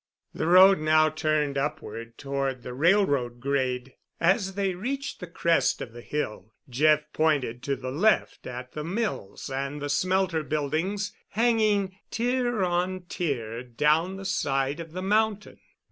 [0.33, 3.93] The road now turned upward toward the railroad grade.
[4.19, 8.83] As they reached the crest of the hill Jeff pointed to the left at the
[8.83, 15.59] mills and the smelter buildings hanging tier on tier down the side of the mountain.